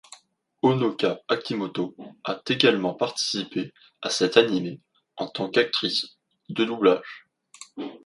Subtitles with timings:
[0.63, 1.93] Honoka Akimoto
[2.23, 4.79] a également participé à cet anime
[5.15, 6.17] en tant qu'actrice
[6.49, 7.27] de doublage.